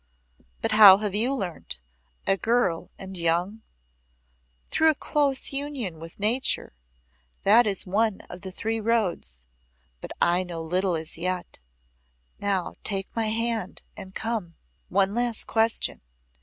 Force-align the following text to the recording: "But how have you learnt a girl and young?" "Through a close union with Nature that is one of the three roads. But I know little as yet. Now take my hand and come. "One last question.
"But 0.63 0.71
how 0.71 0.97
have 0.97 1.13
you 1.13 1.31
learnt 1.31 1.79
a 2.25 2.35
girl 2.35 2.89
and 2.97 3.15
young?" 3.15 3.61
"Through 4.71 4.89
a 4.89 4.95
close 4.95 5.53
union 5.53 5.99
with 5.99 6.17
Nature 6.19 6.73
that 7.43 7.67
is 7.67 7.85
one 7.85 8.21
of 8.21 8.41
the 8.41 8.51
three 8.51 8.79
roads. 8.79 9.45
But 9.99 10.11
I 10.19 10.41
know 10.41 10.63
little 10.63 10.95
as 10.95 11.19
yet. 11.19 11.59
Now 12.39 12.73
take 12.83 13.15
my 13.15 13.27
hand 13.27 13.83
and 13.95 14.15
come. 14.15 14.55
"One 14.89 15.13
last 15.13 15.45
question. 15.45 16.01